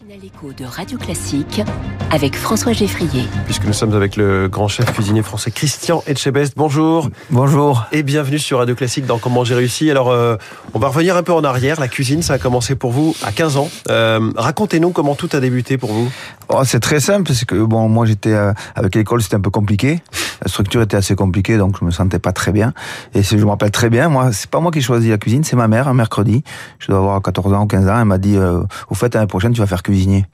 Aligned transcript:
L'écho 0.00 0.52
de 0.52 0.64
Radio 0.64 0.96
Classique 0.96 1.60
avec 2.10 2.34
François 2.34 2.72
Geffrier. 2.72 3.24
Puisque 3.44 3.66
nous 3.66 3.74
sommes 3.74 3.92
avec 3.92 4.16
le 4.16 4.48
grand 4.48 4.66
chef 4.66 4.90
cuisinier 4.92 5.22
français 5.22 5.50
Christian 5.50 6.02
Etchebest. 6.06 6.54
Bonjour. 6.56 7.10
Bonjour. 7.30 7.84
Et 7.92 8.02
bienvenue 8.02 8.38
sur 8.38 8.58
Radio 8.58 8.74
Classique 8.74 9.04
dans 9.04 9.18
Comment 9.18 9.44
j'ai 9.44 9.54
réussi. 9.54 9.90
Alors, 9.90 10.10
euh, 10.10 10.36
on 10.72 10.78
va 10.78 10.88
revenir 10.88 11.16
un 11.16 11.22
peu 11.22 11.32
en 11.32 11.44
arrière. 11.44 11.78
La 11.78 11.88
cuisine, 11.88 12.22
ça 12.22 12.34
a 12.34 12.38
commencé 12.38 12.74
pour 12.74 12.90
vous 12.90 13.14
à 13.22 13.32
15 13.32 13.56
ans. 13.58 13.70
Euh, 13.90 14.32
Racontez-nous 14.34 14.90
comment 14.90 15.14
tout 15.14 15.28
a 15.32 15.40
débuté 15.40 15.76
pour 15.76 15.92
vous. 15.92 16.10
Oh, 16.48 16.62
c'est 16.64 16.80
très 16.80 17.00
simple, 17.00 17.24
parce 17.24 17.44
que 17.44 17.54
bon, 17.62 17.88
moi 17.88 18.06
j'étais 18.06 18.32
euh, 18.32 18.52
avec 18.74 18.94
l'école, 18.94 19.22
c'était 19.22 19.36
un 19.36 19.40
peu 19.40 19.50
compliqué. 19.50 20.00
La 20.42 20.48
structure 20.48 20.82
était 20.82 20.96
assez 20.96 21.14
compliquée, 21.14 21.56
donc 21.56 21.76
je 21.78 21.84
me 21.84 21.90
sentais 21.90 22.18
pas 22.18 22.32
très 22.32 22.50
bien. 22.50 22.72
Et 23.14 23.22
je 23.22 23.36
me 23.36 23.46
rappelle 23.46 23.70
très 23.70 23.90
bien, 23.90 24.08
moi, 24.08 24.32
c'est 24.32 24.50
pas 24.50 24.58
moi 24.60 24.72
qui 24.72 24.78
ai 24.78 24.82
choisi 24.82 25.10
la 25.10 25.18
cuisine, 25.18 25.44
c'est 25.44 25.54
ma 25.56 25.68
mère, 25.68 25.86
un 25.86 25.94
mercredi. 25.94 26.42
Je 26.80 26.88
dois 26.88 26.98
avoir 26.98 27.22
14 27.22 27.52
ans 27.52 27.62
ou 27.62 27.66
15 27.66 27.88
ans, 27.88 27.98
elle 28.00 28.04
m'a 28.06 28.18
dit, 28.18 28.36
euh, 28.36 28.60
au 28.90 28.94
fait, 28.94 29.14
l'année 29.14 29.26
prochaine, 29.28 29.52
tu 29.52 29.60
vas 29.60 29.66
faire 29.66 29.82
cuisinier. 29.82 30.26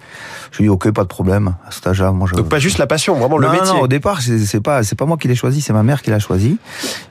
Je 0.50 0.58
lui 0.58 0.64
ai 0.64 0.68
dit, 0.68 0.70
ok, 0.70 0.90
pas 0.92 1.02
de 1.02 1.08
problème. 1.08 1.54
À 1.66 1.70
cet 1.70 1.86
âge-là, 1.86 2.12
moi, 2.12 2.26
je... 2.30 2.36
Donc 2.36 2.48
pas 2.48 2.58
juste 2.58 2.78
la 2.78 2.86
passion, 2.86 3.16
vraiment 3.16 3.36
le 3.36 3.50
métier. 3.50 3.66
Non, 3.66 3.80
au 3.82 3.88
départ, 3.88 4.20
c'est 4.22 4.60
pas, 4.60 4.82
c'est 4.82 4.96
pas 4.96 5.04
moi 5.04 5.18
qui 5.18 5.28
l'ai 5.28 5.34
choisi, 5.34 5.60
c'est 5.60 5.74
ma 5.74 5.82
mère 5.82 6.00
qui 6.00 6.10
l'a 6.10 6.18
choisi. 6.18 6.58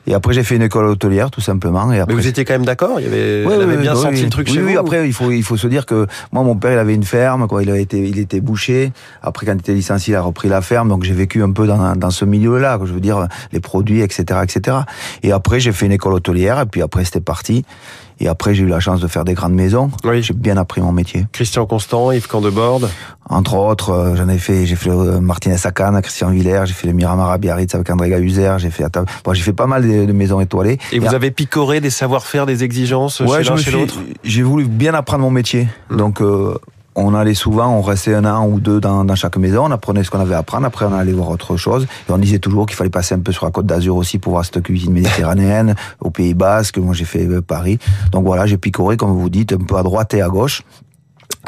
Et 0.07 0.13
après, 0.15 0.33
j'ai 0.33 0.43
fait 0.43 0.55
une 0.55 0.63
école 0.63 0.85
hôtelière, 0.85 1.29
tout 1.29 1.41
simplement. 1.41 1.91
Et 1.91 1.99
après, 1.99 2.15
Mais 2.15 2.21
vous 2.21 2.27
étiez 2.27 2.45
quand 2.45 2.53
même 2.53 2.65
d'accord? 2.65 2.99
Il 2.99 3.03
y 3.03 3.07
avait, 3.07 3.43
Oui, 3.45 3.53
elle 3.53 3.59
oui, 3.59 3.63
avait 3.63 3.77
bien 3.77 3.93
oui, 3.93 4.01
senti 4.01 4.15
oui. 4.15 4.23
le 4.23 4.29
truc 4.29 4.47
oui, 4.47 4.53
chez 4.55 4.61
oui, 4.63 4.73
vous. 4.73 4.79
après, 4.79 5.07
il 5.07 5.13
faut, 5.13 5.31
il 5.31 5.43
faut 5.43 5.57
se 5.57 5.67
dire 5.67 5.85
que 5.85 6.07
moi, 6.31 6.43
mon 6.43 6.55
père, 6.55 6.71
il 6.71 6.79
avait 6.79 6.95
une 6.95 7.03
ferme, 7.03 7.47
quoi. 7.47 7.61
Il 7.61 7.69
avait 7.69 7.83
été, 7.83 7.99
il 7.99 8.17
était 8.17 8.41
boucher. 8.41 8.91
Après, 9.21 9.45
quand 9.45 9.53
il 9.53 9.59
était 9.59 9.73
licencié, 9.73 10.13
il 10.13 10.17
a 10.17 10.21
repris 10.21 10.49
la 10.49 10.61
ferme. 10.61 10.89
Donc, 10.89 11.03
j'ai 11.03 11.13
vécu 11.13 11.43
un 11.43 11.51
peu 11.51 11.67
dans, 11.67 11.95
dans 11.95 12.09
ce 12.09 12.25
milieu-là. 12.25 12.77
Je 12.87 12.93
veux 12.93 12.99
dire, 12.99 13.27
les 13.51 13.59
produits, 13.59 14.01
etc., 14.01 14.39
etc. 14.43 14.77
Et 15.23 15.31
après, 15.31 15.59
j'ai 15.59 15.71
fait 15.71 15.85
une 15.85 15.91
école 15.91 16.13
hôtelière. 16.13 16.61
Et 16.61 16.65
puis 16.65 16.81
après, 16.81 17.05
c'était 17.05 17.21
parti. 17.21 17.65
Et 18.19 18.27
après, 18.27 18.55
j'ai 18.55 18.63
eu 18.63 18.67
la 18.67 18.79
chance 18.79 18.99
de 18.99 19.07
faire 19.07 19.25
des 19.25 19.35
grandes 19.35 19.53
maisons. 19.53 19.91
Oui. 20.03 20.23
J'ai 20.23 20.33
bien 20.33 20.57
appris 20.57 20.81
mon 20.81 20.91
métier. 20.91 21.27
Christian 21.31 21.65
Constant, 21.65 22.11
Yves 22.11 22.27
Candeborde. 22.27 22.89
Entre 23.29 23.55
autres, 23.55 23.91
euh, 23.91 24.15
j'en 24.15 24.27
ai 24.29 24.37
fait, 24.37 24.65
j'ai 24.65 24.75
fait 24.75 24.89
le 24.89 25.19
Martinez 25.19 25.57
à 25.63 25.71
Cannes, 25.71 26.01
Christian 26.01 26.31
Villers, 26.31 26.63
j'ai 26.65 26.73
fait 26.73 26.87
le 26.87 26.93
Miramar 26.93 27.29
à 27.29 27.37
Biarritz 27.37 27.75
avec 27.75 27.89
André 27.89 28.09
Gahuzer, 28.09 28.57
j'ai 28.57 28.69
fait, 28.69 28.85
bon, 29.23 29.33
j'ai 29.33 29.43
fait 29.43 29.53
pas 29.53 29.67
mal 29.67 29.87
de, 29.87 30.05
de 30.05 30.13
maisons 30.13 30.39
étoilées. 30.39 30.79
Et 30.91 30.99
vous 30.99 31.13
avez 31.13 31.29
picoré 31.29 31.81
des 31.81 31.89
savoir-faire, 31.89 32.45
des 32.45 32.63
exigences 32.63 33.19
Ouais, 33.19 33.43
chez 33.43 33.49
l'un, 33.49 33.57
chez 33.57 33.71
l'autre? 33.71 33.99
J'ai 34.23 34.43
voulu 34.43 34.65
bien 34.65 34.93
apprendre 34.93 35.23
mon 35.23 35.31
métier. 35.31 35.67
Mm. 35.89 35.97
Donc, 35.97 36.21
euh, 36.21 36.57
on 36.97 37.13
allait 37.13 37.35
souvent, 37.35 37.69
on 37.69 37.81
restait 37.81 38.15
un 38.15 38.25
an 38.25 38.47
ou 38.47 38.59
deux 38.59 38.79
dans, 38.79 39.05
dans 39.05 39.15
chaque 39.15 39.37
maison, 39.37 39.65
on 39.65 39.71
apprenait 39.71 40.03
ce 40.03 40.09
qu'on 40.09 40.19
avait 40.19 40.33
à 40.33 40.39
apprendre, 40.39 40.65
après 40.65 40.85
on 40.85 40.93
allait 40.93 41.13
voir 41.13 41.29
autre 41.29 41.55
chose. 41.55 41.85
Et 42.09 42.11
on 42.11 42.17
disait 42.17 42.39
toujours 42.39 42.65
qu'il 42.65 42.75
fallait 42.75 42.89
passer 42.89 43.13
un 43.13 43.19
peu 43.19 43.31
sur 43.31 43.45
la 43.45 43.51
côte 43.51 43.67
d'Azur 43.67 43.95
aussi 43.95 44.17
pour 44.17 44.33
voir 44.33 44.43
cette 44.43 44.61
cuisine 44.63 44.93
méditerranéenne, 44.93 45.75
au 46.01 46.09
Pays 46.09 46.33
Basque, 46.33 46.79
moi 46.79 46.95
j'ai 46.95 47.05
fait 47.05 47.25
euh, 47.27 47.41
Paris. 47.41 47.77
Donc 48.11 48.25
voilà, 48.25 48.47
j'ai 48.47 48.57
picoré, 48.57 48.97
comme 48.97 49.11
vous 49.11 49.29
dites, 49.29 49.53
un 49.53 49.57
peu 49.57 49.75
à 49.77 49.83
droite 49.83 50.13
et 50.15 50.21
à 50.21 50.29
gauche. 50.29 50.63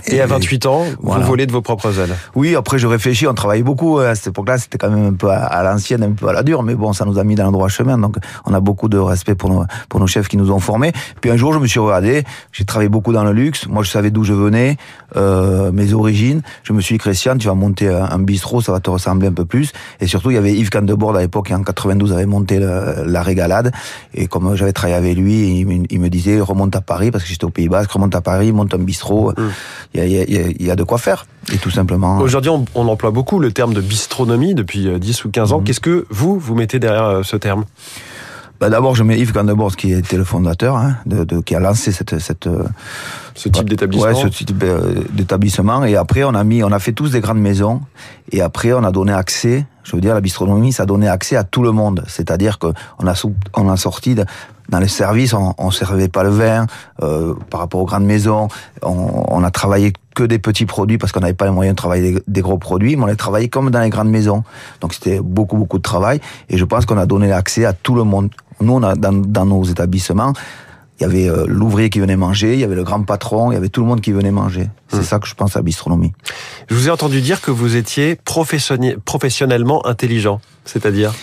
Et 0.08 0.22
à 0.22 0.28
28 0.28 0.66
ans, 0.66 0.86
Voilà. 1.02 1.22
vous 1.22 1.28
volez 1.28 1.46
de 1.46 1.52
vos 1.52 1.62
propres 1.62 2.00
ailes. 2.00 2.16
Oui, 2.34 2.56
après 2.56 2.80
je 2.80 2.88
réfléchis, 2.88 3.28
on 3.28 3.34
travaillait 3.34 3.64
beaucoup 3.64 4.00
à 4.00 4.16
cette 4.16 4.28
époque-là, 4.28 4.58
c'était 4.58 4.78
quand 4.78 4.90
même 4.90 5.06
un 5.08 5.14
peu 5.14 5.30
à, 5.30 5.62
l'ancienne, 5.64 6.04
un 6.04 6.12
peu 6.12 6.28
à 6.30 6.34
la 6.34 6.42
dure, 6.42 6.64
mais 6.64 6.74
bon, 6.74 6.94
ça 6.94 7.04
nous 7.06 7.20
a 7.20 7.24
mis 7.26 7.36
dans 7.36 7.46
le 7.48 7.52
droit 7.52 7.68
chemin, 7.68 7.98
donc 7.98 8.16
on 8.46 8.54
a 8.54 8.60
beaucoup 8.62 8.88
de 8.88 8.98
respect 8.98 9.36
pour 9.36 9.50
nos, 9.50 9.66
pour 9.90 10.00
nos 10.00 10.08
chefs 10.08 10.30
qui 10.30 10.38
nous 10.38 10.52
ont 10.52 10.60
formés. 10.60 10.94
Puis 11.20 11.30
un 11.32 11.36
jour, 11.38 11.52
je 11.54 11.60
me 11.60 11.68
suis 11.68 11.80
regardé, 11.82 12.24
j'ai 12.54 12.64
travaillé 12.64 12.88
beaucoup 12.90 13.12
dans 13.12 13.26
le 13.26 13.34
luxe, 13.34 13.68
moi 13.68 13.84
je 13.84 13.90
savais 13.90 14.10
d'où 14.10 14.24
je 14.24 14.32
venais, 14.34 14.78
euh, 15.18 15.72
mes 15.74 15.94
origines, 15.94 16.44
je 16.64 16.72
me 16.72 16.80
suis 16.82 16.96
dit, 16.96 17.00
Christian, 17.00 17.38
tu 17.38 17.48
vas 17.48 17.54
monter 17.54 17.90
un, 17.90 18.20
bistrot, 18.20 18.62
ça 18.62 18.72
va 18.72 18.80
te 18.80 18.90
ressembler 18.90 19.28
un 19.28 19.34
peu 19.34 19.46
plus, 19.46 19.74
et 20.00 20.08
surtout, 20.08 20.32
il 20.32 20.36
y 20.36 20.38
avait 20.38 20.54
Yves 20.54 20.70
Candebord 20.70 21.16
à 21.18 21.22
l'époque, 21.22 21.48
qui 21.48 21.54
en 21.54 21.64
92 21.64 22.14
avait 22.14 22.26
monté 22.26 22.60
le- 22.60 23.04
la 23.06 23.22
régalade, 23.22 23.72
et 24.14 24.28
comme 24.28 24.56
j'avais 24.56 24.72
travaillé 24.74 24.96
avec 24.98 25.18
lui, 25.18 25.60
il, 25.60 25.66
me- 25.68 25.86
il 25.90 26.00
me 26.00 26.10
disait, 26.10 26.40
remonte 26.40 26.76
à 26.76 26.82
Paris, 26.82 27.12
parce 27.12 27.26
que 27.26 27.30
j'étais 27.30 27.46
au 27.46 27.50
Pays 27.50 27.68
Basque, 27.68 27.92
remonte 27.92 28.16
à 28.16 28.22
Paris, 28.22 28.52
monte 28.54 28.74
un 28.74 28.78
bistrot, 28.78 29.32
a, 29.32 29.34
il 29.94 30.06
y 30.06 30.16
y 30.16 30.66
y 30.66 30.72
a 30.72 30.76
de 30.76 30.84
quoi 30.84 30.98
faire, 30.98 31.26
et 31.54 31.58
tout 31.58 31.72
simplement... 31.72 32.20
Aujourd'hui, 32.20 32.50
on, 32.50 32.66
on 32.76 32.88
emploie 32.88 33.12
beaucoup 33.12 33.40
le 33.40 33.52
terme 33.52 33.74
de 33.74 33.82
bistronomie 33.82 34.54
depuis 34.54 34.88
euh, 34.88 35.00
10 35.00 35.26
ou 35.26 35.30
15 35.30 35.54
ans. 35.54 35.60
Mhm. 35.60 35.64
Qu'est-ce 35.66 35.80
que 35.80 36.06
vous, 36.10 36.38
vous 36.38 36.56
mettez 36.56 36.80
derrière 36.80 37.06
euh, 37.06 37.24
ce 37.24 37.36
terme? 37.38 37.66
Bah, 38.60 38.70
D'abord, 38.70 38.96
je 38.96 39.04
mets 39.04 39.18
Yves 39.18 39.32
Candebord, 39.32 39.76
qui 39.76 39.94
était 39.94 40.18
le 40.18 40.24
fondateur, 40.26 40.76
hein, 40.76 40.98
de, 41.06 41.24
de- 41.24 41.40
qui 41.40 41.56
a 41.56 41.60
lancé 41.60 41.92
cette, 41.92 42.20
cette, 42.20 42.48
euh, 42.48 42.64
Ce 43.36 43.48
type 43.48 43.70
d'établissement 43.70 44.08
ouais, 44.10 44.16
ce 44.16 44.28
type 44.28 44.62
euh, 44.64 45.04
d'établissement. 45.12 45.86
Et 45.86 45.96
après, 45.96 46.24
on 46.26 46.34
a 46.36 46.44
mis, 46.44 46.64
on 46.64 46.72
a 46.72 46.80
fait 46.80 46.92
tous 46.94 47.12
des 47.12 47.22
grandes 47.22 47.40
maisons. 47.40 47.82
Et 48.32 48.42
après, 48.42 48.74
on 48.74 48.84
a 48.84 48.92
donné 48.92 49.14
accès. 49.14 49.66
Je 49.84 49.96
veux 49.96 50.02
dire, 50.02 50.14
la 50.14 50.22
bistronomie, 50.22 50.74
ça 50.74 50.84
a 50.84 50.86
donné 50.86 51.08
accès 51.08 51.36
à 51.38 51.44
tout 51.46 51.64
le 51.64 51.72
monde. 51.72 52.04
C'est-à-dire 52.08 52.60
que 52.60 52.68
on 53.00 53.08
a, 53.08 53.14
on 53.56 53.70
a 53.70 53.78
sorti 53.78 54.16
de- 54.16 54.26
dans 54.68 54.80
les 54.80 54.88
services, 54.90 55.34
on, 55.34 55.56
on 55.58 55.72
servait 55.72 56.10
pas 56.10 56.22
le 56.22 56.30
vin 56.30 56.68
euh, 57.02 57.34
par 57.50 57.62
rapport 57.62 57.82
aux 57.82 57.86
grandes 57.86 58.06
maisons. 58.06 58.50
On, 58.84 59.24
on 59.30 59.44
a 59.44 59.50
travaillé 59.52 59.94
que 60.14 60.24
des 60.24 60.38
petits 60.38 60.68
produits 60.68 60.98
parce 61.00 61.12
qu'on 61.12 61.22
n'avait 61.22 61.34
pas 61.34 61.46
les 61.46 61.52
moyens 61.52 61.74
de 61.76 61.78
travailler 61.78 62.12
des, 62.14 62.24
des 62.28 62.42
gros 62.42 62.58
produits, 62.60 62.96
mais 62.96 63.04
on 63.04 63.08
les 63.08 63.16
travaillait 63.16 63.48
comme 63.48 63.72
dans 63.72 63.80
les 63.80 63.90
grandes 63.90 64.12
maisons. 64.12 64.44
Donc 64.82 64.94
c'était 64.94 65.22
beaucoup 65.22 65.58
beaucoup 65.58 65.78
de 65.78 65.84
travail. 65.84 66.20
Et 66.50 66.58
je 66.60 66.66
pense 66.66 66.86
qu'on 66.86 66.98
a 67.00 67.08
donné 67.08 67.30
l'accès 67.30 67.66
à 67.66 67.74
tout 67.74 67.96
le 67.96 68.04
monde. 68.04 68.30
Nous, 68.62 68.74
on 68.74 68.84
a 68.84 68.96
dans, 68.96 69.14
dans 69.14 69.46
nos 69.46 69.64
établissements, 69.64 70.34
il 71.00 71.04
y 71.04 71.06
avait 71.06 71.30
euh, 71.30 71.46
l'ouvrier 71.48 71.90
qui 71.90 72.00
venait 72.02 72.18
manger, 72.18 72.56
il 72.56 72.60
y 72.60 72.64
avait 72.66 72.76
le 72.76 72.84
grand 72.84 73.02
patron, 73.04 73.52
il 73.52 73.56
y 73.56 73.58
avait 73.58 73.70
tout 73.70 73.80
le 73.82 73.88
monde 73.88 74.02
qui 74.02 74.12
venait 74.12 74.32
manger. 74.32 74.70
C'est 74.90 74.98
Hmm. 74.98 75.04
ça 75.04 75.20
que 75.20 75.28
je 75.28 75.34
pense 75.36 75.56
à 75.56 75.62
bistronomie. 75.62 76.12
Je 76.70 76.76
vous 76.76 76.88
ai 76.90 76.92
entendu 76.92 77.22
dire 77.22 77.40
que 77.42 77.52
vous 77.52 77.78
étiez 77.78 78.18
professionnellement 78.26 79.86
intelligent, 79.86 80.42
c'est-à-dire 80.72 81.14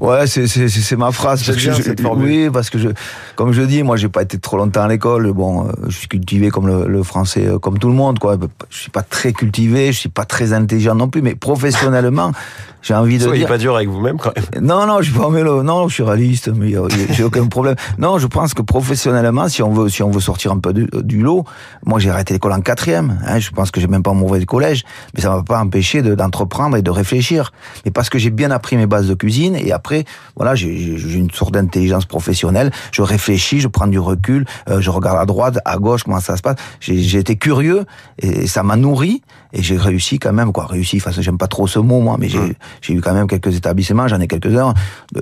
Ouais, 0.00 0.26
c'est 0.26 0.96
ma 0.96 1.12
phrase. 1.12 1.44
Parce 1.44 1.56
bien 1.56 1.70
que 1.70 1.76
je- 1.78 1.82
cette 1.82 2.00
formule. 2.00 2.26
oui, 2.46 2.50
parce 2.52 2.68
que 2.70 2.78
je, 2.78 2.88
comme 3.36 3.52
je 3.52 3.62
dis, 3.62 3.84
moi, 3.84 3.96
j'ai 3.96 4.08
pas 4.08 4.22
été 4.22 4.36
trop 4.38 4.56
longtemps 4.56 4.82
à 4.82 4.88
l'école. 4.88 5.32
Bon, 5.32 5.68
euh, 5.68 5.72
je 5.88 5.96
suis 5.96 6.08
cultivé 6.08 6.50
comme 6.50 6.66
le, 6.66 6.88
le 6.88 7.02
français, 7.04 7.46
euh, 7.46 7.58
comme 7.60 7.78
tout 7.78 7.86
le 7.88 7.94
monde, 7.94 8.18
quoi. 8.18 8.36
Je 8.70 8.76
suis 8.76 8.90
pas 8.90 9.02
très 9.02 9.32
cultivé, 9.32 9.92
je 9.92 9.98
suis 9.98 10.08
pas 10.08 10.24
très 10.24 10.52
intelligent 10.52 10.96
non 10.96 11.08
plus, 11.08 11.22
mais 11.22 11.36
professionnellement, 11.36 12.32
j'ai 12.82 12.94
envie 12.94 13.18
de 13.18 13.22
Soyez 13.22 13.40
dire. 13.40 13.48
pas 13.48 13.58
dur 13.58 13.76
avec 13.76 13.88
vous-même 13.88 14.18
quand 14.18 14.32
même. 14.34 14.64
Non, 14.66 14.84
non, 14.86 14.98
je 15.00 15.10
suis 15.10 15.18
pas 15.18 15.26
un 15.26 15.30
mélo. 15.30 15.62
Non, 15.62 15.86
je 15.86 15.94
suis 15.94 16.02
réaliste, 16.02 16.48
mais 16.52 16.74
a- 16.74 16.88
j'ai 17.12 17.22
aucun 17.22 17.46
problème. 17.46 17.76
Non, 17.98 18.18
je 18.18 18.26
pense 18.26 18.54
que 18.54 18.62
professionnellement, 18.62 19.48
si 19.48 19.62
on 19.62 19.72
veut, 19.72 19.88
si 19.88 20.02
on 20.02 20.10
veut 20.10 20.20
sortir 20.20 20.50
un 20.50 20.58
peu 20.58 20.72
du, 20.72 20.88
du 21.04 21.20
lot, 21.22 21.44
moi 21.86 22.00
j'ai 22.00 22.10
arrêté 22.10 22.34
l'école 22.34 22.52
en 22.52 22.60
quatrième. 22.60 23.20
Hein, 23.24 23.38
je 23.38 23.50
pense 23.50 23.70
que 23.70 23.80
j'ai 23.80 23.86
même 23.86 24.02
pas 24.02 24.12
mauvais 24.14 24.40
de 24.40 24.44
collège, 24.46 24.82
mais 25.14 25.20
ça 25.22 25.30
m'a 25.30 25.42
pas 25.44 25.60
empêché 25.60 26.02
de- 26.02 26.16
d'entreprendre 26.16 26.76
et 26.76 26.82
de 26.82 26.90
réfléchir. 26.90 27.52
Mais 27.84 27.92
parce 27.92 28.10
que 28.10 28.18
j'ai 28.18 28.30
bien 28.30 28.50
appris 28.50 28.71
mes 28.76 28.86
bases 28.86 29.08
de 29.08 29.14
cuisine 29.14 29.56
et 29.56 29.72
après, 29.72 30.04
voilà, 30.36 30.54
j'ai- 30.54 30.72
une 31.14 31.30
sorte 31.30 31.52
d'intelligence 31.54 32.04
professionnelle. 32.06 32.70
Je 32.92 33.02
réfléchis, 33.02 33.60
je 33.60 33.68
prends 33.68 33.86
du 33.86 33.98
recul, 33.98 34.44
euh, 34.68 34.80
je 34.80 34.90
regarde 34.90 35.18
à 35.18 35.26
droite, 35.26 35.58
à 35.64 35.76
gauche, 35.78 36.04
comment 36.04 36.20
ça 36.20 36.36
se 36.36 36.42
passe. 36.42 36.56
J'ai 36.80 37.18
été 37.18 37.36
curieux 37.36 37.84
et 38.18 38.46
ça 38.46 38.62
m'a 38.62 38.76
nourri 38.76 39.22
et 39.52 39.62
j'ai 39.62 39.76
réussi 39.76 40.18
quand 40.18 40.32
même, 40.32 40.52
quoi. 40.52 40.66
Réussi, 40.66 40.96
enfin, 41.04 41.10
j'aime 41.20 41.38
pas 41.38 41.48
trop 41.48 41.66
ce 41.66 41.78
mot, 41.78 42.00
moi, 42.00 42.16
mais 42.18 42.28
j'ai 42.28 42.94
eu 42.94 43.00
quand 43.00 43.14
même 43.14 43.26
quelques 43.26 43.54
établissements, 43.56 44.08
j'en 44.08 44.20
ai 44.20 44.28
quelques-uns. 44.28 44.74
Euh, 45.16 45.20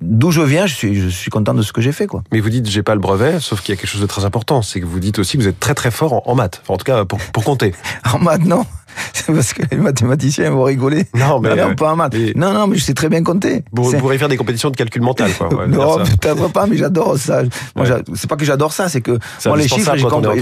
D'où 0.00 0.30
je 0.30 0.40
viens, 0.42 0.66
je 0.66 0.74
suis, 0.76 0.94
je 0.94 1.08
suis 1.08 1.28
content 1.28 1.54
de 1.54 1.62
ce 1.62 1.72
que 1.72 1.80
j'ai 1.80 1.90
fait, 1.90 2.06
quoi. 2.06 2.22
Mais 2.30 2.38
vous 2.38 2.50
dites 2.50 2.66
j'ai 2.70 2.84
pas 2.84 2.94
le 2.94 3.00
brevet, 3.00 3.40
sauf 3.40 3.60
qu'il 3.62 3.74
y 3.74 3.76
a 3.76 3.80
quelque 3.80 3.90
chose 3.90 4.00
de 4.00 4.06
très 4.06 4.24
important, 4.24 4.62
c'est 4.62 4.80
que 4.80 4.86
vous 4.86 5.00
dites 5.00 5.18
aussi 5.18 5.36
que 5.36 5.42
vous 5.42 5.48
êtes 5.48 5.58
très 5.58 5.74
très 5.74 5.90
fort 5.90 6.12
en, 6.12 6.22
en 6.24 6.34
maths. 6.36 6.60
Enfin, 6.62 6.74
en 6.74 6.76
tout 6.76 6.84
cas 6.84 7.04
pour, 7.04 7.18
pour 7.18 7.42
compter. 7.42 7.74
En 8.12 8.20
maths, 8.20 8.44
non. 8.44 8.64
C'est 9.12 9.26
parce 9.34 9.52
que 9.52 9.62
les 9.70 9.76
mathématiciens 9.76 10.50
vont 10.50 10.64
rigoler. 10.64 11.06
Non, 11.14 11.40
mais, 11.40 11.54
non, 11.56 11.70
euh, 11.70 11.74
pas 11.74 11.92
en 11.92 11.96
maths. 11.96 12.14
mais- 12.14 12.32
Non, 12.34 12.52
non, 12.52 12.66
mais 12.66 12.76
je 12.76 12.84
sais 12.84 12.94
très 12.94 13.08
bien 13.08 13.22
compter. 13.22 13.62
Vous, 13.72 13.92
pourriez 13.98 14.18
faire 14.18 14.28
des 14.28 14.36
compétitions 14.36 14.70
de 14.70 14.76
calcul 14.76 15.02
mental, 15.02 15.30
quoi. 15.36 15.48
non, 15.66 15.98
peut-être 16.20 16.48
pas, 16.50 16.66
mais 16.66 16.76
j'adore 16.76 17.16
ça. 17.18 17.42
Moi, 17.76 17.86
Ouais. 17.86 18.02
c'est 18.14 18.28
pas 18.28 18.36
que 18.36 18.44
j'adore 18.44 18.72
ça, 18.72 18.88
c'est 18.88 19.00
que 19.00 19.18
moi 19.46 19.56
les 19.56 19.68
chiffres. 19.68 19.94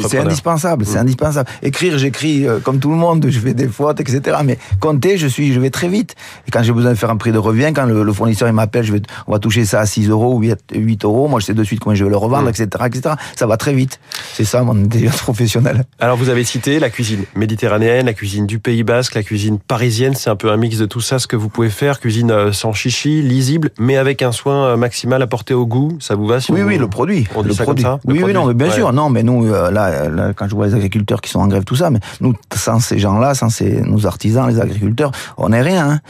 C'est 0.08 0.18
indispensable, 0.18 0.84
c'est 0.86 0.96
Mm. 0.98 1.02
indispensable. 1.02 1.50
Écrire, 1.62 1.98
j'écris 1.98 2.46
euh, 2.46 2.58
comme 2.60 2.78
tout 2.78 2.90
le 2.90 2.96
monde, 2.96 3.26
je 3.28 3.38
fais 3.38 3.54
des 3.54 3.68
fautes, 3.68 4.00
etc. 4.00 4.38
Mais 4.44 4.58
compter, 4.80 5.18
je 5.18 5.26
suis, 5.26 5.52
je 5.52 5.60
vais 5.60 5.70
très 5.70 5.88
vite. 5.88 6.14
Et 6.46 6.50
quand 6.50 6.62
j'ai 6.62 6.72
besoin 6.72 6.90
de 6.92 6.96
faire 6.96 7.10
un 7.10 7.16
prix 7.16 7.32
de 7.32 7.38
revient, 7.38 7.72
quand 7.74 7.84
le, 7.86 8.02
le 8.02 8.12
fournisseur 8.12 8.48
il 8.48 8.54
m'appelle, 8.54 8.84
je 8.84 8.92
vais, 8.92 9.02
on 9.26 9.32
va 9.32 9.38
toucher 9.38 9.64
ça 9.64 9.80
à 9.80 9.86
6 9.86 10.08
euros 10.08 10.34
ou 10.34 10.40
8, 10.40 10.56
8 10.74 11.04
euros. 11.04 11.28
Moi, 11.28 11.40
je 11.40 11.46
sais 11.46 11.54
de 11.54 11.64
suite 11.64 11.80
comment 11.80 11.94
je 11.94 12.04
vais 12.04 12.10
le 12.10 12.16
revendre, 12.16 12.46
Mm. 12.46 12.50
etc., 12.50 12.68
etc. 12.86 13.14
Ça 13.36 13.46
va 13.46 13.56
très 13.56 13.72
vite. 13.74 13.98
C'est 14.34 14.44
ça 14.44 14.62
mon 14.62 14.76
intelligence 14.84 15.20
professionnelle. 15.22 15.84
Alors 15.98 16.16
vous 16.16 16.28
avez 16.28 16.44
cité 16.44 16.78
la 16.78 16.90
cuisine 16.90 17.24
méditerranéenne, 17.34 18.06
la 18.06 18.12
cuisine 18.14 18.45
du 18.46 18.58
Pays 18.58 18.82
Basque, 18.84 19.14
la 19.14 19.22
cuisine 19.22 19.58
parisienne, 19.58 20.14
c'est 20.14 20.30
un 20.30 20.36
peu 20.36 20.50
un 20.50 20.56
mix 20.56 20.78
de 20.78 20.86
tout 20.86 21.00
ça 21.00 21.18
ce 21.18 21.26
que 21.26 21.36
vous 21.36 21.48
pouvez 21.48 21.68
faire, 21.70 22.00
cuisine 22.00 22.30
euh, 22.30 22.52
sans 22.52 22.72
chichi, 22.72 23.20
lisible, 23.22 23.70
mais 23.78 23.96
avec 23.96 24.22
un 24.22 24.32
soin 24.32 24.66
euh, 24.68 24.76
maximal 24.76 25.20
apporté 25.22 25.52
au 25.54 25.66
goût, 25.66 25.96
ça 26.00 26.14
vous 26.14 26.26
va 26.26 26.40
si 26.40 26.52
Oui, 26.52 26.62
oui, 26.62 26.78
le 26.78 26.88
produit. 26.88 27.26
on 27.34 27.42
dit 27.42 27.48
le 27.48 27.54
ça 27.54 27.64
produit. 27.64 27.84
comme 27.84 27.92
ça, 27.94 28.00
oui, 28.04 28.14
oui, 28.14 28.18
produit? 28.20 28.34
non, 28.34 28.46
mais 28.46 28.54
bien 28.54 28.68
Ouais. 28.68 28.72
sûr. 28.72 28.92
Non, 28.92 29.10
mais 29.10 29.22
nous, 29.22 29.46
euh, 29.46 29.70
là, 29.70 30.08
là, 30.08 30.32
quand 30.34 30.48
je 30.48 30.54
vois 30.54 30.66
les 30.68 30.74
agriculteurs 30.74 31.20
qui 31.20 31.30
sont 31.30 31.40
en 31.40 31.48
grève, 31.48 31.64
tout 31.64 31.76
ça, 31.76 31.90
mais 31.90 32.00
nous, 32.20 32.34
sans 32.54 32.80
ces 32.80 32.98
gens-là, 32.98 33.34
sans 33.34 33.48
ces, 33.50 33.82
nos 33.82 34.06
artisans, 34.06 34.48
les 34.48 34.60
agriculteurs, 34.60 35.10
on 35.36 35.50
n'est 35.50 35.62
rien. 35.62 35.90
hein. 35.90 36.00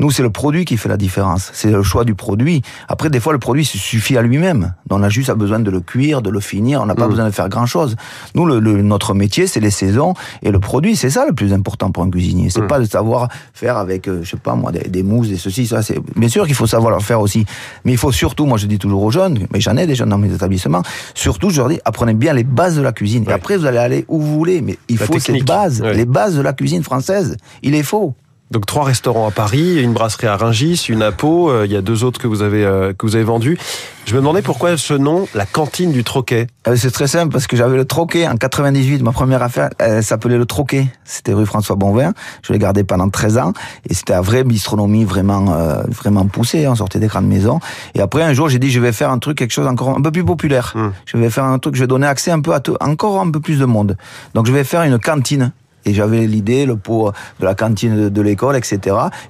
Nous, 0.00 0.10
c'est 0.10 0.24
le 0.24 0.30
produit 0.30 0.64
qui 0.64 0.76
fait 0.76 0.88
la 0.88 0.96
différence. 0.96 1.50
C'est 1.54 1.70
le 1.70 1.82
choix 1.84 2.04
du 2.04 2.16
produit. 2.16 2.62
Après, 2.88 3.10
des 3.10 3.20
fois, 3.20 3.32
le 3.32 3.38
produit 3.38 3.64
suffit 3.64 4.16
à 4.16 4.22
lui-même. 4.22 4.74
On 4.90 5.02
a 5.04 5.08
juste 5.08 5.30
besoin 5.32 5.60
de 5.60 5.70
le 5.70 5.78
cuire, 5.80 6.20
de 6.20 6.30
le 6.30 6.40
finir. 6.40 6.80
On 6.82 6.86
n'a 6.86 6.96
pas 6.96 7.06
Mm. 7.06 7.10
besoin 7.10 7.24
de 7.26 7.30
faire 7.30 7.48
grand-chose. 7.48 7.94
Nous, 8.34 8.44
le, 8.44 8.58
le- 8.58 8.82
notre 8.82 9.14
métier, 9.14 9.46
c'est 9.46 9.60
les 9.60 9.70
saisons 9.70 10.14
et 10.42 10.50
le 10.50 10.58
produit. 10.58 10.96
C'est 10.96 11.10
ça 11.10 11.24
le 11.26 11.32
plus 11.32 11.52
important. 11.52 11.73
Important 11.74 11.90
pour 11.90 12.02
un 12.04 12.10
cuisinier. 12.10 12.50
C'est 12.50 12.62
Mm. 12.62 12.66
pas 12.68 12.78
de 12.78 12.84
savoir 12.84 13.28
faire 13.52 13.76
avec, 13.76 14.08
euh, 14.08 14.20
je 14.22 14.30
sais 14.30 14.36
pas 14.36 14.54
moi, 14.54 14.70
des, 14.72 14.88
des 14.88 15.02
mousses, 15.02 15.28
des 15.28 15.36
ceci, 15.36 15.66
ça. 15.66 15.82
C'est 15.82 15.98
bien 16.16 16.28
sûr 16.28 16.46
qu'il 16.46 16.54
faut 16.54 16.66
savoir 16.66 16.94
le 16.94 17.00
faire 17.00 17.20
aussi, 17.20 17.44
mais 17.84 17.92
il 17.92 17.98
faut 17.98 18.12
surtout, 18.12 18.46
moi 18.46 18.58
je 18.58 18.66
dis 18.66 18.78
toujours 18.78 19.02
aux 19.02 19.10
jeunes, 19.10 19.46
mais 19.52 19.60
j'en 19.60 19.76
ai 19.76 19.86
des 19.86 19.94
jeunes 19.94 20.08
dans 20.10 20.18
mes 20.18 20.32
établissements. 20.32 20.82
Surtout, 21.14 21.50
je 21.50 21.58
leur 21.58 21.68
dis, 21.68 21.80
apprenez 21.84 22.14
bien 22.14 22.32
les 22.32 22.44
bases 22.44 22.76
de 22.76 22.82
la 22.82 22.92
cuisine. 22.92 23.24
Et 23.28 23.32
après, 23.32 23.56
vous 23.56 23.66
allez 23.66 23.78
aller 23.78 24.04
où 24.08 24.20
vous 24.20 24.34
voulez, 24.34 24.60
mais 24.62 24.78
il 24.88 24.98
La 24.98 25.06
faut 25.06 25.14
technique. 25.14 25.40
ces 25.42 25.44
bases, 25.44 25.80
Ouais. 25.82 25.94
les 25.94 26.04
bases 26.06 26.36
de 26.36 26.42
la 26.42 26.52
cuisine 26.52 26.82
française. 26.82 27.36
Il 27.62 27.74
est 27.74 27.82
faux. 27.82 28.14
Donc 28.50 28.66
trois 28.66 28.84
restaurants 28.84 29.26
à 29.26 29.30
Paris, 29.30 29.82
une 29.82 29.94
brasserie 29.94 30.26
à 30.28 30.36
Rungis, 30.36 30.86
une 30.88 31.02
à 31.02 31.10
Pau. 31.12 31.50
euh, 31.50 31.64
Il 31.66 31.72
y 31.72 31.76
a 31.76 31.82
deux 31.82 32.04
autres 32.04 32.20
que 32.20 32.28
vous 32.28 32.42
avez 32.42 32.64
euh, 32.64 32.92
que 32.92 33.04
vous 33.06 33.16
avez 33.16 33.24
vendus. 33.24 33.58
Je 34.04 34.12
me 34.14 34.20
demandais 34.20 34.42
pourquoi 34.42 34.76
ce 34.76 34.92
nom, 34.94 35.26
la 35.34 35.46
cantine 35.46 35.90
du 35.90 36.04
Troquet. 36.04 36.46
Euh, 36.68 36.76
C'est 36.76 36.90
très 36.90 37.06
simple 37.08 37.32
parce 37.32 37.46
que 37.46 37.56
j'avais 37.56 37.76
le 37.76 37.86
troquet 37.86 38.28
en 38.28 38.36
98. 38.36 39.02
Ma 39.02 39.12
première 39.12 39.42
affaire, 39.42 39.70
elle 39.78 40.04
s'appelait 40.04 40.36
le 40.36 40.44
troquet. 40.44 40.86
C'était 41.04 41.32
rue 41.32 41.46
François 41.46 41.74
Bonvin. 41.74 42.12
Je 42.46 42.52
l'ai 42.52 42.58
gardé 42.58 42.84
pendant 42.84 43.08
13 43.08 43.38
ans 43.38 43.54
et 43.88 43.94
c'était 43.94 44.12
un 44.12 44.20
vrai 44.20 44.44
bistronomie 44.44 45.04
vraiment 45.04 45.54
euh, 45.54 45.82
vraiment 45.88 46.26
poussée. 46.26 46.68
On 46.68 46.74
sortait 46.76 47.00
des 47.00 47.06
grandes 47.08 47.26
maisons. 47.26 47.60
Et 47.94 48.00
après 48.02 48.22
un 48.22 48.34
jour, 48.34 48.48
j'ai 48.50 48.58
dit 48.58 48.70
je 48.70 48.78
vais 48.78 48.92
faire 48.92 49.10
un 49.10 49.18
truc 49.18 49.38
quelque 49.38 49.52
chose 49.52 49.66
encore 49.66 49.88
un 49.88 50.02
peu 50.02 50.12
plus 50.12 50.24
populaire. 50.24 50.72
Mm. 50.76 50.88
Je 51.06 51.16
vais 51.16 51.30
faire 51.30 51.44
un 51.44 51.58
truc, 51.58 51.74
je 51.76 51.80
vais 51.80 51.86
donner 51.88 52.06
accès 52.06 52.30
un 52.30 52.40
peu 52.40 52.52
à 52.52 52.60
tout, 52.60 52.76
encore 52.80 53.20
un 53.20 53.30
peu 53.30 53.40
plus 53.40 53.58
de 53.58 53.64
monde. 53.64 53.96
Donc 54.34 54.46
je 54.46 54.52
vais 54.52 54.64
faire 54.64 54.82
une 54.82 54.98
cantine. 54.98 55.50
Et 55.86 55.94
j'avais 55.94 56.26
l'idée, 56.26 56.66
le 56.66 56.76
pot 56.76 57.12
de 57.40 57.44
la 57.44 57.54
cantine 57.54 57.96
de, 58.04 58.08
de 58.08 58.20
l'école, 58.22 58.56
etc. 58.56 58.78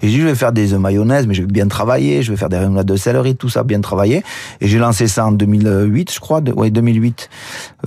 Et 0.03 0.09
j'ai 0.09 0.15
dit, 0.17 0.21
je 0.21 0.27
vais 0.27 0.35
faire 0.35 0.53
des 0.53 0.73
œufs 0.73 0.81
mayonnaise, 0.81 1.27
mais 1.27 1.35
je 1.35 1.43
vais 1.43 1.49
bien 1.49 1.69
travailler, 1.69 2.23
je 2.23 2.31
vais 2.31 2.37
faire 2.37 2.49
des 2.49 2.59
rémoulades 2.59 2.87
de 2.87 2.97
céleri, 2.97 3.37
tout 3.37 3.49
ça 3.49 3.63
bien 3.63 3.81
travaillé. 3.81 4.23
Et 4.61 4.69
j'ai 4.69 4.79
lancé 4.79 5.07
ça 5.09 5.27
en 5.27 5.33
2008, 5.33 6.13
je 6.13 6.21
crois, 6.21 6.41
de, 6.41 6.53
ouais, 6.53 6.71
2008. 6.71 7.29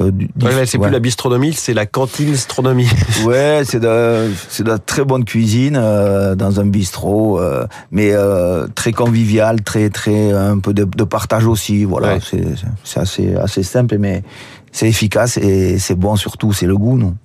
Euh, 0.01 0.11
Ouais, 0.41 0.65
c'est 0.65 0.77
ouais. 0.77 0.85
plus 0.87 0.93
la 0.93 0.99
bistronomie, 0.99 1.53
c'est 1.53 1.73
la 1.73 1.85
cantine 1.85 2.33
astronomie. 2.33 2.87
Ouais, 3.25 3.61
c'est 3.65 3.79
de, 3.79 4.29
c'est 4.49 4.63
de 4.63 4.69
la 4.69 4.77
très 4.79 5.03
bonne 5.03 5.25
cuisine 5.25 5.75
euh, 5.77 6.35
dans 6.35 6.59
un 6.59 6.65
bistrot, 6.65 7.39
euh, 7.39 7.65
mais 7.91 8.11
euh, 8.13 8.67
très 8.75 8.91
convivial, 8.93 9.61
très 9.61 9.89
très 9.89 10.31
un 10.31 10.59
peu 10.59 10.73
de, 10.73 10.83
de 10.83 11.03
partage 11.03 11.45
aussi. 11.45 11.83
Voilà, 11.83 12.15
Ouais. 12.15 12.19
c'est 12.23 12.43
c'est 12.83 12.99
assez 12.99 13.35
assez 13.35 13.63
simple, 13.63 13.97
mais 13.97 14.23
c'est 14.71 14.87
efficace 14.87 15.37
et 15.37 15.79
c'est 15.79 15.95
bon 15.95 16.15
surtout, 16.15 16.53
c'est 16.53 16.65
le 16.67 16.77
goût, 16.77 16.97
non 16.97 17.15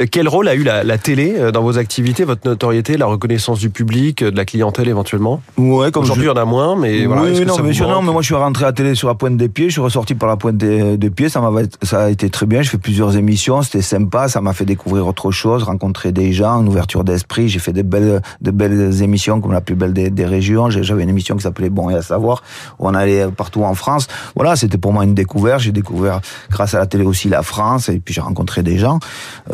Euh, 0.00 0.06
Quel 0.10 0.28
rôle 0.28 0.48
a 0.48 0.54
eu 0.54 0.62
la, 0.62 0.84
la 0.84 0.98
télé 0.98 1.34
euh, 1.36 1.50
dans 1.50 1.62
vos 1.62 1.76
activités, 1.78 2.24
votre 2.24 2.46
notoriété, 2.48 2.96
la 2.96 3.06
reconnaissance 3.06 3.58
du 3.58 3.70
public, 3.70 4.22
euh, 4.22 4.30
de 4.30 4.36
la 4.36 4.44
clientèle 4.44 4.88
éventuellement? 4.88 5.42
Ouais, 5.56 5.90
comme 5.90 6.04
Aujourd'hui, 6.04 6.24
il 6.24 6.28
y 6.28 6.30
en 6.30 6.36
a 6.36 6.44
moins, 6.44 6.76
mais 6.76 7.06
voilà. 7.06 7.28
est-ce 7.30 7.40
oui, 7.40 7.46
non, 7.46 7.54
ça 7.56 7.62
mais 7.62 7.72
je- 7.72 7.82
non, 7.84 8.00
moi 8.02 8.22
je 8.22 8.26
suis 8.26 8.34
rentré 8.34 8.64
à 8.64 8.68
la 8.68 8.72
télé 8.72 8.94
sur 8.94 9.08
la 9.08 9.14
pointe 9.14 9.36
des 9.36 9.48
pieds, 9.48 9.66
je 9.66 9.72
suis 9.72 9.80
ressorti 9.80 10.14
par 10.14 10.28
la 10.28 10.36
pointe 10.36 10.56
des, 10.56 10.96
des 10.96 11.10
pieds, 11.10 11.28
ça 11.28 11.40
m'a 11.40 11.50
ça 11.82 12.04
a 12.04 12.10
été 12.10 12.30
très 12.30 12.46
bien, 12.46 12.62
j'ai 12.62 12.70
fait 12.70 12.78
plusieurs 12.78 13.16
émissions, 13.16 13.62
c'était 13.62 13.82
sympa, 13.82 14.28
ça 14.28 14.40
m'a 14.40 14.52
fait 14.52 14.64
découvrir 14.64 15.06
autre 15.06 15.30
chose, 15.32 15.64
rencontrer 15.64 16.12
des 16.12 16.32
gens, 16.32 16.60
une 16.62 16.68
ouverture 16.68 17.02
d'esprit, 17.04 17.48
j'ai 17.48 17.58
fait 17.58 17.72
des 17.72 17.82
belles 17.82 18.22
de 18.40 18.50
belles 18.52 19.02
émissions 19.02 19.40
comme 19.40 19.52
la 19.52 19.60
plus 19.60 19.74
belle 19.74 19.92
des, 19.92 20.10
des 20.10 20.26
régions, 20.26 20.70
j'avais 20.70 21.02
une 21.02 21.08
émission 21.08 21.34
qui 21.36 21.42
s'appelait 21.42 21.70
Bon 21.70 21.90
et 21.90 21.94
à 21.94 22.02
savoir, 22.02 22.42
où 22.78 22.86
on 22.88 22.94
allait 22.94 23.26
partout 23.36 23.64
en 23.64 23.74
France. 23.74 24.06
Voilà, 24.36 24.54
c'était 24.56 24.78
pour 24.78 24.92
moi 24.92 25.04
une 25.04 25.14
découverte, 25.14 25.60
j'ai 25.60 25.72
découvert 25.72 26.20
grâce 26.50 26.74
à 26.74 26.78
la 26.78 26.86
télé 26.90 27.04
aussi 27.04 27.30
la 27.30 27.42
France 27.42 27.88
et 27.88 27.98
puis 27.98 28.12
j'ai 28.12 28.20
rencontré 28.20 28.62
des 28.62 28.76
gens 28.76 28.98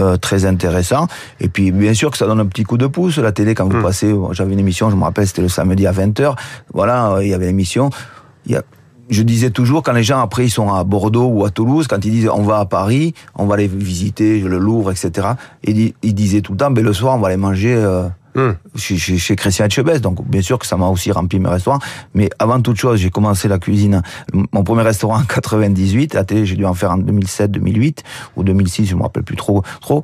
euh, 0.00 0.16
très 0.16 0.44
intéressants 0.44 1.06
et 1.38 1.48
puis 1.48 1.70
bien 1.70 1.94
sûr 1.94 2.10
que 2.10 2.18
ça 2.18 2.26
donne 2.26 2.40
un 2.40 2.46
petit 2.46 2.64
coup 2.64 2.78
de 2.78 2.88
pouce 2.88 3.18
la 3.18 3.30
télé 3.30 3.54
quand 3.54 3.68
vous 3.70 3.76
Hmm. 3.78 3.82
passez, 3.82 4.12
j'avais 4.32 4.52
une 4.54 4.58
émission, 4.58 4.90
je 4.90 4.96
me 4.96 5.04
rappelle, 5.04 5.26
c'était 5.28 5.42
le 5.42 5.48
samedi 5.48 5.86
à 5.86 5.92
20h. 5.92 6.34
Voilà, 6.74 7.12
euh, 7.12 7.22
il 7.24 7.28
y 7.30 7.34
avait 7.34 7.46
l'émission 7.46 7.90
il 8.46 8.52
y 8.52 8.56
a, 8.56 8.62
je 9.08 9.22
disais 9.22 9.50
toujours 9.50 9.82
quand 9.84 9.92
les 9.92 10.02
gens 10.02 10.20
après 10.20 10.46
ils 10.46 10.50
sont 10.50 10.72
à 10.72 10.82
Bordeaux 10.82 11.26
ou 11.28 11.44
à 11.44 11.50
Toulouse, 11.50 11.86
quand 11.86 12.04
ils 12.04 12.10
disent 12.10 12.28
on 12.28 12.42
va 12.42 12.58
à 12.58 12.64
Paris, 12.64 13.14
on 13.36 13.46
va 13.46 13.54
aller 13.54 13.68
visiter 13.68 14.40
le 14.40 14.58
Louvre, 14.58 14.90
etc. 14.90 15.28
Di- 15.64 15.94
ils 16.02 16.14
disaient 16.14 16.40
tout 16.40 16.52
le 16.52 16.58
temps, 16.58 16.70
ben 16.72 16.82
le 16.84 16.92
soir 16.92 17.14
on 17.16 17.20
va 17.20 17.28
aller 17.28 17.36
manger 17.36 17.74
euh, 17.76 18.08
Hum. 18.36 18.54
chez, 18.76 18.96
chez, 18.96 19.18
chez 19.18 19.34
Christian 19.36 19.64
Etchebest. 19.66 20.00
Donc 20.02 20.24
bien 20.28 20.42
sûr 20.42 20.58
que 20.58 20.66
ça 20.66 20.76
m'a 20.76 20.86
aussi 20.88 21.10
rempli 21.12 21.38
mes 21.40 21.48
restaurants. 21.48 21.78
Mais 22.14 22.28
avant 22.38 22.60
toute 22.60 22.76
chose, 22.76 22.98
j'ai 23.00 23.10
commencé 23.10 23.48
la 23.48 23.58
cuisine. 23.58 24.02
Mon 24.52 24.62
premier 24.64 24.82
restaurant 24.82 25.18
en 25.18 25.22
98, 25.24 26.14
la 26.14 26.24
télé 26.24 26.44
j'ai 26.46 26.56
dû 26.56 26.64
en 26.64 26.74
faire 26.74 26.90
en 26.92 26.98
2007, 26.98 27.50
2008 27.50 28.02
ou 28.36 28.44
2006, 28.44 28.86
je 28.86 28.94
me 28.94 29.02
rappelle 29.02 29.22
plus 29.22 29.36
trop. 29.36 29.62
trop. 29.80 30.02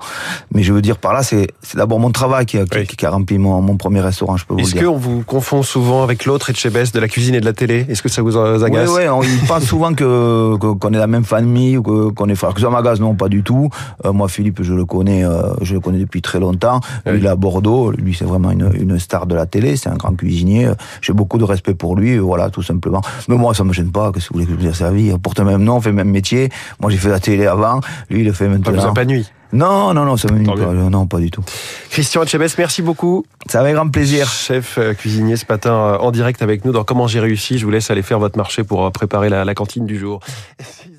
Mais 0.55 0.62
je 0.62 0.73
veux 0.73 0.82
dire 0.82 0.99
par 0.99 1.12
là, 1.12 1.23
c'est 1.23 1.49
d'abord 1.75 2.00
mon 2.00 2.11
travail 2.11 2.46
qui 2.46 2.58
a, 2.58 2.64
qui- 2.64 2.79
Oui. 2.79 2.87
qui 2.87 3.06
a 3.06 3.11
rempli 3.11 3.38
mon, 3.38 3.61
mon 3.61 3.76
premier 3.76 4.00
restaurant, 4.00 4.37
je 4.37 4.46
peux 4.46 4.55
vous 4.55 4.61
Est-ce 4.61 4.75
qu'on 4.75 4.96
vous 4.96 5.23
confond 5.23 5.62
souvent 5.62 6.02
avec 6.02 6.25
l'autre 6.25 6.50
Etchebest 6.50 6.94
de 6.94 7.00
la 7.00 7.08
cuisine 7.08 7.34
et 7.34 7.40
de 7.40 7.44
la 7.44 7.52
télé? 7.52 7.87
Est-ce 7.88 8.02
que 8.02 8.08
ça 8.08 8.23
vous 8.23 8.37
Oui, 8.37 8.64
agace? 8.64 8.90
oui, 8.96 9.08
on 9.08 9.23
ils 9.23 9.38
pensent 9.46 9.64
souvent 9.64 9.93
que 9.94 10.56
qu'on 10.56 10.93
est 10.93 10.99
la 10.99 11.06
même 11.06 11.25
famille 11.25 11.76
ou 11.76 11.82
que- 11.82 12.11
qu'on 12.11 12.29
est 12.29 12.34
frères. 12.34 12.55
Que 12.55 12.61
ça 12.61 12.70
m'agace, 12.70 13.00
non, 13.00 13.14
pas 13.14 13.29
du 13.29 13.43
tout. 13.43 13.69
Euh, 14.05 14.12
moi, 14.12 14.29
Philippe, 14.29 14.62
je 14.62 14.73
le 14.75 14.84
connais, 14.84 15.25
euh, 15.25 15.52
je 15.61 15.75
le 15.75 15.81
connais 15.81 15.99
depuis 15.99 16.23
très 16.23 16.40
longtemps. 16.40 16.81
Oui. 17.06 17.12
Lui, 17.12 17.19
il 17.20 17.26
est 17.26 17.29
à 17.29 17.37
Bordeaux. 17.37 17.90
Lui, 17.90 18.14
c'est 18.22 18.28
vraiment 18.28 18.52
une, 18.52 18.70
une 18.74 18.98
star 19.00 19.26
de 19.26 19.34
la 19.34 19.46
télé. 19.46 19.76
C'est 19.76 19.88
un 19.88 19.96
grand 19.96 20.14
cuisinier. 20.14 20.70
J'ai 21.00 21.12
beaucoup 21.12 21.38
de 21.38 21.44
respect 21.44 21.74
pour 21.74 21.96
lui. 21.96 22.19
Voilà, 22.19 22.50
tout 22.50 22.62
simplement. 22.62 23.00
Mais 23.26 23.36
moi, 23.36 23.52
ça 23.52 23.64
me 23.64 23.72
gêne 23.72 23.90
pas. 23.90 24.12
Qu'est-ce 24.12 24.28
que 24.28 24.34
vous 24.34 24.40
voulez 24.40 24.46
que 24.46 24.62
je 24.62 24.69
vous 24.69 24.94
vie? 24.94 25.10
On 25.12 25.19
porte 25.19 25.40
le 25.40 25.44
même 25.44 25.64
nom, 25.64 25.76
on 25.76 25.80
fait 25.80 25.90
le 25.90 25.96
même 25.96 26.10
métier. 26.10 26.50
Moi, 26.80 26.92
j'ai 26.92 26.98
fait 26.98 27.08
la 27.08 27.19
télé 27.19 27.46
avant. 27.46 27.80
Lui, 28.10 28.20
il 28.20 28.26
le 28.26 28.32
fait 28.32 28.44
Ça 28.44 28.50
vous 28.52 28.58
maintenant. 28.58 28.94
pas 28.94 29.04
nuit 29.04 29.28
Non, 29.52 29.92
non, 29.92 30.04
non, 30.04 30.16
ça 30.16 30.32
me 30.32 30.44
pas. 30.44 30.72
Non, 30.72 31.06
pas 31.08 31.19
du 31.19 31.32
tout. 31.32 31.42
Christian 31.90 32.22
Etchebest, 32.22 32.56
merci 32.58 32.80
beaucoup. 32.80 33.26
Ça 33.50 33.58
avec 33.58 33.74
grand 33.74 33.88
plaisir. 33.88 34.28
Chef 34.28 34.78
euh, 34.78 34.94
cuisinier 34.94 35.36
ce 35.36 35.44
matin 35.48 35.72
euh, 35.72 35.98
en 35.98 36.12
direct 36.12 36.42
avec 36.42 36.64
nous 36.64 36.70
dans 36.70 36.84
Comment 36.84 37.08
j'ai 37.08 37.19
réussi. 37.19 37.58
Je 37.58 37.64
vous 37.64 37.72
laisse 37.72 37.90
aller 37.90 38.02
faire 38.02 38.20
votre 38.20 38.38
marché 38.38 38.62
pour 38.62 38.86
euh, 38.86 38.90
préparer 38.90 39.30
la, 39.30 39.44
la 39.44 39.54
cantine 39.54 39.84
du 39.84 39.98
jour. 39.98 40.20